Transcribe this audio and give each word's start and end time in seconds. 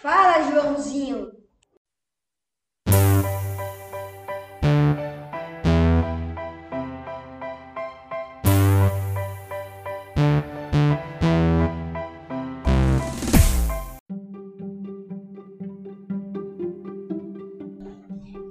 Fala, 0.00 0.44
Joãozinho. 0.44 1.32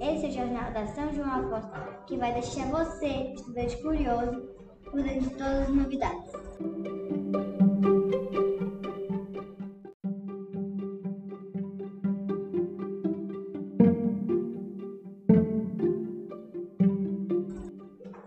Esse 0.02 0.26
é 0.26 0.28
o 0.28 0.32
Jornal 0.32 0.72
da 0.72 0.86
São 0.88 1.14
João 1.14 1.32
Aposto, 1.32 1.70
que 2.06 2.18
vai 2.18 2.34
deixar 2.34 2.66
você, 2.66 3.32
estudante 3.32 3.80
curioso, 3.80 4.50
por 4.84 5.02
dentro 5.02 5.30
de 5.30 5.30
todas 5.30 5.62
as 5.62 5.68
novidades. 5.70 6.87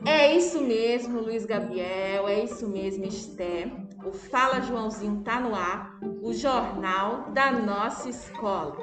É 0.05 0.35
isso 0.35 0.59
mesmo, 0.61 1.21
Luiz 1.21 1.45
Gabriel, 1.45 2.27
é 2.27 2.43
isso 2.43 2.67
mesmo, 2.67 3.05
Esther. 3.05 3.71
O 4.03 4.11
Fala 4.11 4.59
Joãozinho 4.59 5.21
tá 5.23 5.39
no 5.39 5.53
ar, 5.53 5.99
o 6.23 6.33
jornal 6.33 7.29
da 7.31 7.51
nossa 7.51 8.09
escola. 8.09 8.77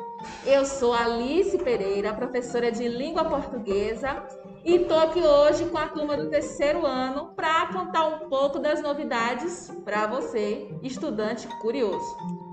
Eu 0.47 0.65
sou 0.65 0.93
Alice 0.93 1.59
Pereira, 1.59 2.15
professora 2.15 2.71
de 2.71 2.87
língua 2.87 3.25
portuguesa, 3.25 4.23
e 4.65 4.79
tô 4.81 4.95
aqui 4.95 5.21
hoje 5.21 5.67
com 5.67 5.79
a 5.79 5.89
turma 5.89 6.17
do 6.17 6.31
terceiro 6.31 6.87
ano 6.87 7.33
para 7.35 7.67
contar 7.73 8.07
um 8.07 8.29
pouco 8.29 8.61
das 8.61 8.81
novidades 8.81 9.73
para 9.85 10.07
você, 10.07 10.73
estudante 10.85 11.49
curioso. 11.61 12.48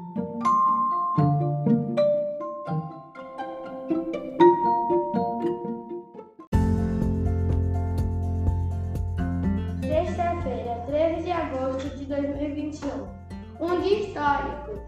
Histórico. 14.15 14.79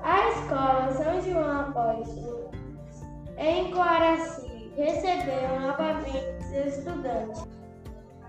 A 0.00 0.28
escola 0.28 0.92
São 0.92 1.20
João 1.22 1.60
Apóstolo, 1.62 2.50
em 3.36 3.72
Coaraci, 3.72 4.70
recebeu 4.76 5.60
novamente 5.60 6.44
seus 6.44 6.78
estudantes. 6.78 7.44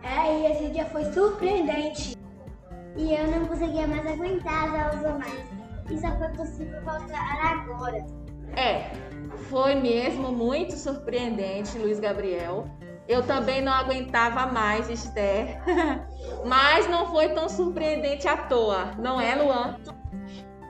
É, 0.01 0.33
e 0.33 0.51
esse 0.51 0.69
dia 0.69 0.85
foi 0.85 1.05
surpreendente. 1.13 2.17
E 2.95 3.13
eu 3.13 3.27
não 3.27 3.45
conseguia 3.45 3.85
mais 3.85 4.03
aguentar 4.07 4.63
as 4.63 4.95
aulas 4.95 5.15
online. 5.15 5.45
E 5.91 5.99
só 5.99 6.09
foi 6.17 6.29
possível 6.29 6.81
voltar 6.81 7.45
agora. 7.45 8.03
É, 8.57 8.89
foi 9.51 9.75
mesmo 9.75 10.31
muito 10.31 10.73
surpreendente, 10.73 11.77
Luiz 11.77 11.99
Gabriel. 11.99 12.65
Eu 13.08 13.23
também 13.23 13.61
não 13.61 13.72
aguentava 13.72 14.48
mais, 14.48 14.89
Esther. 14.89 15.61
Mas 16.44 16.88
não 16.89 17.08
foi 17.08 17.30
tão 17.30 17.48
surpreendente 17.48 18.28
à 18.28 18.36
toa, 18.36 18.92
não 18.98 19.22
é, 19.22 19.36
Luan? 19.36 19.78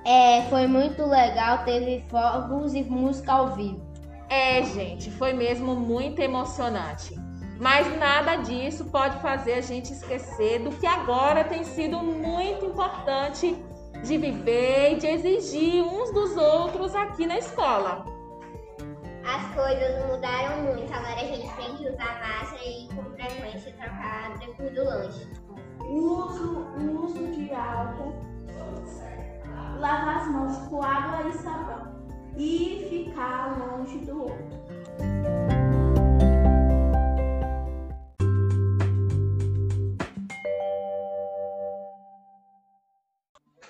É, 0.05 0.43
foi 0.49 0.67
muito 0.67 1.05
legal, 1.05 1.63
teve 1.63 2.03
fogos 2.09 2.73
e 2.73 2.83
música 2.83 3.31
ao 3.31 3.55
vivo. 3.55 3.81
É, 4.29 4.63
gente, 4.63 5.09
foi 5.11 5.33
mesmo 5.33 5.75
muito 5.75 6.19
emocionante. 6.19 7.15
Mas 7.59 7.97
nada 7.97 8.35
disso 8.35 8.85
pode 8.85 9.17
fazer 9.21 9.53
a 9.53 9.61
gente 9.61 9.93
esquecer 9.93 10.59
do 10.59 10.71
que 10.71 10.85
agora 10.85 11.43
tem 11.43 11.63
sido 11.63 11.99
muito 11.99 12.65
importante 12.65 13.55
de 14.03 14.17
viver 14.17 14.93
e 14.93 14.95
de 14.97 15.07
exigir 15.07 15.81
uns 15.81 16.11
dos 16.11 16.35
outros 16.35 16.93
aqui 16.93 17.25
na 17.25 17.37
escola. 17.37 18.05
As 19.25 19.55
coisas 19.55 20.05
mudaram 20.05 20.61
muito. 20.61 20.93
Agora 20.93 21.15
a 21.15 21.25
gente 21.25 21.55
tem 21.55 21.75
que 21.77 21.89
usar 21.89 22.19
máscara 22.19 22.63
e 22.63 22.87
com 22.93 23.03
frequência 23.15 23.73
trocar 23.73 24.37
depois 24.37 24.73
do 24.73 24.83
lanche. 24.83 25.27
Uso, 25.89 26.67
uso 27.03 27.31
de 27.31 27.51
álcool, 27.53 28.13
lavar 29.79 30.17
as 30.17 30.27
mãos 30.27 30.57
com 30.67 30.81
água 30.81 31.27
e 31.27 31.33
sabão 31.33 31.95
e 32.37 32.87
ficar 32.89 33.57
longe 33.57 33.97
do 33.99 34.23
outro. 34.23 34.64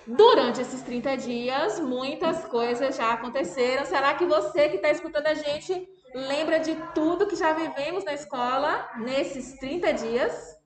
Durante 0.06 0.60
esses 0.60 0.82
30 0.82 1.16
dias, 1.16 1.80
muitas 1.80 2.44
coisas 2.44 2.96
já 2.96 3.12
aconteceram. 3.12 3.84
Será 3.84 4.14
que 4.14 4.24
você 4.24 4.68
que 4.68 4.76
está 4.76 4.90
escutando 4.90 5.26
a 5.26 5.34
gente 5.34 5.88
lembra 6.14 6.60
de 6.60 6.76
tudo 6.94 7.26
que 7.26 7.34
já 7.34 7.52
vivemos 7.52 8.04
na 8.04 8.14
escola 8.14 8.88
nesses 8.98 9.58
30 9.58 9.92
dias? 9.94 10.56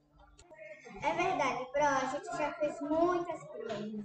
É 1.03 1.15
verdade, 1.15 1.67
Pro, 1.73 1.83
a 1.83 2.11
gente 2.13 2.27
já 2.37 2.53
fez 2.53 2.79
muitas 2.83 3.43
coisas. 3.45 4.05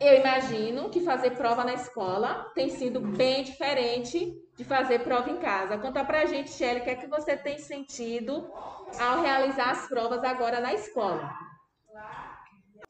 Eu 0.00 0.18
imagino 0.18 0.90
que 0.90 1.00
fazer 1.00 1.30
prova 1.36 1.62
na 1.62 1.74
escola 1.74 2.50
tem 2.52 2.68
sido 2.68 3.00
bem 3.00 3.44
diferente 3.44 4.36
de 4.56 4.64
fazer 4.64 5.04
prova 5.04 5.30
em 5.30 5.36
casa. 5.36 5.78
Conta 5.78 6.04
pra 6.04 6.26
gente, 6.26 6.50
Shelly, 6.50 6.80
o 6.80 6.84
que 6.84 6.90
é 6.90 6.96
que 6.96 7.06
você 7.06 7.36
tem 7.36 7.58
sentido 7.58 8.50
ao 9.00 9.22
realizar 9.22 9.70
as 9.70 9.86
provas 9.86 10.24
agora 10.24 10.60
na 10.60 10.74
escola? 10.74 11.32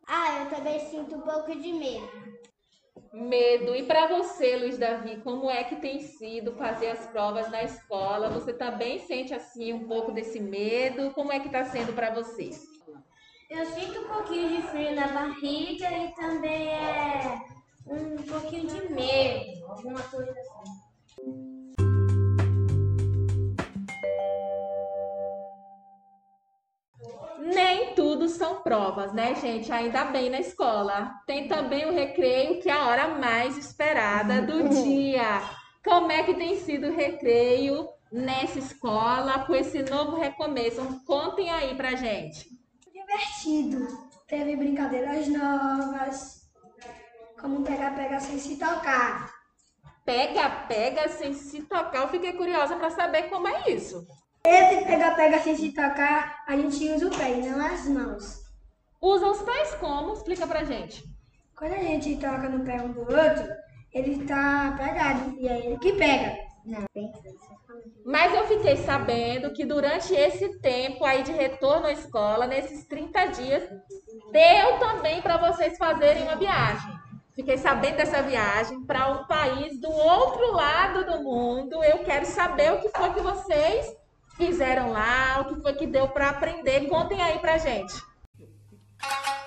Ah, 0.06 0.41
eu 0.41 0.50
também 0.50 0.81
sinto 0.91 1.16
um 1.16 1.20
pouco 1.20 1.54
de 1.54 1.72
medo. 1.72 2.34
Medo. 3.12 3.75
E 3.76 3.84
para 3.84 4.09
você, 4.09 4.56
Luiz 4.56 4.76
Davi, 4.76 5.20
como 5.22 5.48
é 5.48 5.62
que 5.65 5.76
tem 5.76 6.00
sido 6.00 6.53
fazer 6.53 6.88
as 6.88 7.06
provas 7.06 7.50
na 7.50 7.62
escola? 7.62 8.28
Você 8.31 8.53
também 8.53 8.98
sente 8.98 9.32
assim 9.32 9.72
um 9.72 9.87
pouco 9.87 10.12
desse 10.12 10.41
medo? 10.41 11.12
Como 11.12 11.32
é 11.32 11.38
que 11.38 11.47
está 11.47 11.65
sendo 11.65 11.92
para 11.92 12.10
você? 12.10 12.50
Eu 13.48 13.66
sinto 13.66 14.00
um 14.00 14.09
pouquinho 14.09 14.48
de 14.48 14.62
frio 14.69 14.94
na 14.94 15.06
barriga 15.09 15.88
e 15.91 16.12
também 16.15 16.69
é 16.69 17.41
um 17.86 18.16
pouquinho 18.16 18.66
de 18.66 18.92
medo, 18.92 19.63
provas, 28.64 29.12
né, 29.12 29.34
gente? 29.36 29.70
Ainda 29.70 30.06
bem 30.06 30.30
na 30.30 30.41
escola. 30.41 31.12
Tem 31.26 31.47
também 31.47 31.84
o 31.84 31.92
recreio, 31.92 32.60
que 32.60 32.69
é 32.69 32.72
a 32.72 32.86
hora 32.86 33.08
mais 33.08 33.56
esperada 33.56 34.41
do 34.42 34.69
dia. 34.82 35.42
Como 35.84 36.10
é 36.10 36.22
que 36.22 36.34
tem 36.34 36.58
sido 36.58 36.88
o 36.88 36.97
recreio 36.97 37.86
nessa 38.10 38.58
escola 38.58 39.44
com 39.47 39.54
esse 39.54 39.82
novo 39.82 40.16
recomeço? 40.16 40.80
Contem 41.06 41.50
aí 41.50 41.74
pra 41.76 41.94
gente. 41.94 42.48
Divertido. 42.91 43.86
Teve 44.26 44.56
brincadeiras 44.56 45.28
novas. 45.28 46.42
Como 47.38 47.62
pega-pega 47.62 48.19
sem 48.19 48.38
se 48.38 48.56
tocar. 48.56 49.30
Pega, 50.06 50.48
pega 50.66 51.08
sem 51.10 51.34
se 51.34 51.62
tocar. 51.62 52.03
Eu 52.03 52.08
fiquei 52.08 52.32
curiosa 52.32 52.76
para 52.76 52.91
saber 52.91 53.24
como 53.24 53.47
é 53.47 53.70
isso. 53.70 54.06
Esse 54.47 54.84
pega-pega 54.84 55.38
sem 55.41 55.56
se 55.56 55.72
tocar, 55.72 56.44
a 56.47 56.56
gente 56.56 56.88
usa 56.91 57.06
o 57.06 57.10
pé 57.10 57.30
e 57.30 57.48
não 57.48 57.64
as 57.64 57.86
mãos. 57.86 58.44
Usa 59.04 59.26
os 59.26 59.42
pés 59.42 59.75
como? 59.75 60.15
Explica 60.15 60.47
pra 60.47 60.65
gente. 60.65 61.04
Quando 61.54 61.75
a 61.75 61.78
gente 61.78 62.16
toca 62.16 62.48
no 62.48 62.65
pé 62.65 62.81
um 62.81 62.91
do 62.91 63.00
outro, 63.00 63.54
ele 63.92 64.25
tá 64.25 64.75
pegado 64.78 65.38
e 65.38 65.47
é 65.47 65.66
ele 65.66 65.78
que 65.78 65.92
pega. 65.92 66.34
Mas 68.03 68.34
eu 68.34 68.47
fiquei 68.47 68.78
sabendo 68.78 69.53
que 69.53 69.66
durante 69.66 70.15
esse 70.15 70.59
tempo 70.60 71.04
aí 71.04 71.22
de 71.22 71.32
retorno 71.32 71.87
à 71.87 71.92
escola, 71.92 72.47
nesses 72.47 72.87
30 72.87 73.26
dias, 73.26 73.69
deu 74.32 74.78
também 74.78 75.21
para 75.21 75.36
vocês 75.36 75.76
fazerem 75.76 76.22
uma 76.22 76.36
viagem. 76.36 76.91
Fiquei 77.34 77.59
sabendo 77.59 77.98
dessa 77.98 78.22
viagem 78.22 78.86
para 78.86 79.10
um 79.10 79.26
país 79.26 79.78
do 79.82 79.91
outro 79.91 80.50
lado 80.53 81.04
do 81.04 81.22
mundo. 81.22 81.84
Eu 81.84 81.98
quero 82.04 82.24
saber 82.24 82.72
o 82.72 82.80
que 82.80 82.89
foi 82.89 83.12
que 83.12 83.21
vocês 83.21 83.95
fizeram 84.34 84.92
lá, 84.92 85.42
o 85.42 85.54
que 85.54 85.60
foi 85.60 85.74
que 85.74 85.86
deu 85.86 86.09
para 86.09 86.30
aprender. 86.30 86.89
Contem 86.89 87.21
aí 87.21 87.39
pra 87.39 87.59
gente. 87.59 88.14
you 89.10 89.43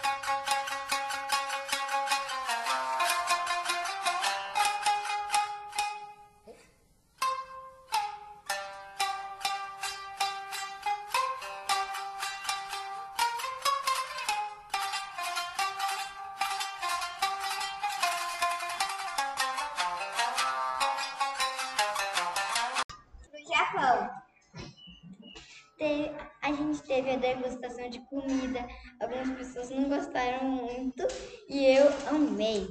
teve 27.01 27.11
a 27.11 27.33
degustação 27.33 27.89
de 27.89 27.99
comida. 28.07 28.65
Algumas 28.99 29.29
pessoas 29.37 29.69
não 29.69 29.87
gostaram 29.87 30.43
muito 30.45 31.05
e 31.47 31.63
eu 31.65 31.87
amei. 32.09 32.67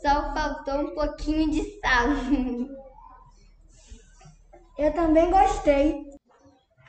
Só 0.00 0.34
faltou 0.34 0.80
um 0.80 0.94
pouquinho 0.94 1.50
de 1.50 1.62
sal. 1.80 2.08
Eu 4.78 4.92
também 4.94 5.30
gostei. 5.30 6.02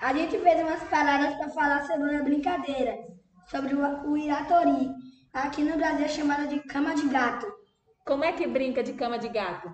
A 0.01 0.13
gente 0.13 0.39
fez 0.39 0.61
umas 0.61 0.81
paradas 0.85 1.35
para 1.35 1.49
falar 1.49 1.85
sobre 1.85 2.09
uma 2.09 2.23
brincadeira, 2.23 2.97
sobre 3.51 3.75
o, 3.75 4.17
iratori. 4.17 4.89
Aqui 5.33 5.63
no 5.63 5.77
Brasil 5.77 6.05
é 6.05 6.09
chamada 6.09 6.47
de 6.47 6.59
cama 6.61 6.95
de 6.95 7.07
gato. 7.09 7.45
Como 8.05 8.23
é 8.23 8.31
que 8.31 8.47
brinca 8.47 8.81
de 8.81 8.93
cama 8.93 9.19
de 9.19 9.27
gato? 9.27 9.69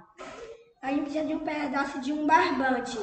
A 0.81 0.89
gente 0.89 1.03
precisa 1.03 1.25
de 1.25 1.35
um 1.35 1.39
pedaço 1.39 2.01
de 2.01 2.11
um 2.11 2.25
barbante 2.25 2.97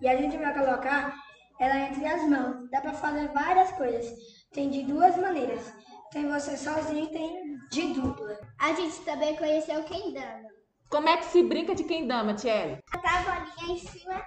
e 0.00 0.08
a 0.08 0.16
gente 0.16 0.36
vai 0.36 0.52
colocar 0.52 1.14
ela 1.58 1.78
entre 1.78 2.06
as 2.06 2.22
mãos. 2.28 2.68
Dá 2.70 2.80
para 2.80 2.92
fazer 2.92 3.28
várias 3.28 3.72
coisas. 3.72 4.06
Tem 4.52 4.70
de 4.70 4.82
duas 4.84 5.16
maneiras. 5.16 5.72
Tem 6.10 6.28
você 6.28 6.56
sozinho 6.56 7.04
e 7.04 7.08
tem 7.08 7.56
de 7.70 7.94
dupla. 7.94 8.38
A 8.58 8.72
gente 8.72 9.00
também 9.02 9.36
conheceu 9.36 9.82
quem 9.84 10.12
dama. 10.12 10.48
Como 10.88 11.08
é 11.08 11.16
que 11.16 11.24
se 11.26 11.42
brinca 11.42 11.74
de 11.74 11.84
quem 11.84 12.06
dama, 12.06 12.34
Tiele? 12.34 12.78
Botar 12.92 13.18
a 13.18 13.22
bolinha 13.22 13.74
em 13.74 13.78
cima 13.78 14.22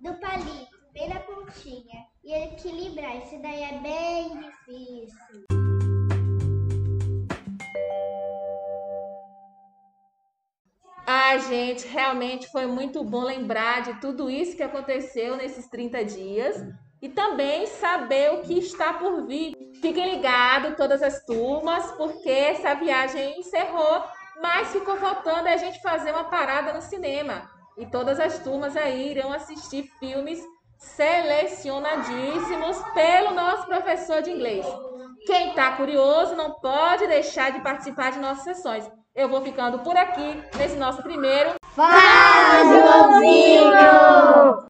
do 0.00 0.14
palito, 0.14 0.76
bem 0.92 1.08
na 1.08 1.20
pontinha. 1.20 2.06
E 2.24 2.34
equilibrar. 2.34 3.16
Isso 3.18 3.40
daí 3.40 3.62
é 3.62 3.78
bem 3.78 4.28
difícil. 4.38 5.59
Gente, 11.38 11.86
realmente 11.86 12.48
foi 12.48 12.66
muito 12.66 13.04
bom 13.04 13.22
lembrar 13.22 13.82
de 13.82 14.00
tudo 14.00 14.28
isso 14.30 14.56
que 14.56 14.62
aconteceu 14.62 15.36
nesses 15.36 15.68
30 15.68 16.04
dias 16.04 16.64
e 17.00 17.08
também 17.08 17.66
saber 17.66 18.34
o 18.34 18.42
que 18.42 18.58
está 18.58 18.92
por 18.94 19.26
vir. 19.26 19.54
Fiquem 19.80 20.14
ligados, 20.14 20.76
todas 20.76 21.02
as 21.02 21.24
turmas, 21.24 21.90
porque 21.92 22.28
essa 22.28 22.74
viagem 22.74 23.38
encerrou, 23.38 24.02
mas 24.40 24.72
ficou 24.72 24.96
faltando 24.96 25.48
a 25.48 25.56
gente 25.56 25.80
fazer 25.80 26.10
uma 26.10 26.24
parada 26.24 26.72
no 26.72 26.82
cinema. 26.82 27.48
E 27.78 27.86
todas 27.86 28.18
as 28.20 28.40
turmas 28.40 28.76
aí 28.76 29.12
irão 29.12 29.32
assistir 29.32 29.84
filmes 29.98 30.44
selecionadíssimos 30.76 32.76
pelo 32.92 33.32
nosso 33.32 33.66
professor 33.66 34.20
de 34.22 34.30
inglês. 34.30 34.66
Quem 35.26 35.50
está 35.50 35.72
curioso 35.72 36.34
não 36.34 36.52
pode 36.52 37.06
deixar 37.06 37.52
de 37.52 37.60
participar 37.60 38.12
de 38.12 38.18
nossas 38.18 38.44
sessões. 38.44 38.90
Eu 39.14 39.28
vou 39.28 39.42
ficando 39.42 39.80
por 39.80 39.96
aqui 39.96 40.42
nesse 40.56 40.76
nosso 40.76 41.02
primeiro 41.02 41.50
Faz, 41.74 42.68
Joãozinho! 42.68 44.69